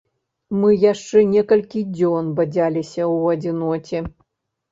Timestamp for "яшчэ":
0.91-1.17